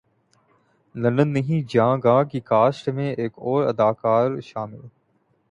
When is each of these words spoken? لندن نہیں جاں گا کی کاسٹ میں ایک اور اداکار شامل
لندن 0.95 1.27
نہیں 1.27 1.61
جاں 1.69 1.95
گا 2.03 2.21
کی 2.23 2.39
کاسٹ 2.41 2.89
میں 2.89 3.11
ایک 3.13 3.37
اور 3.37 3.65
اداکار 3.65 4.39
شامل 4.41 4.87